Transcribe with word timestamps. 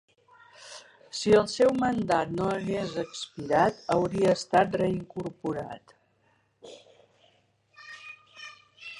Si 1.17 1.33
el 1.39 1.43
seu 1.55 1.67
mandat 1.81 2.31
no 2.37 2.47
hagués 2.53 2.95
expirat, 3.01 3.83
hauria 3.95 4.31
estat 4.39 4.77
reincorporat. 4.81 5.93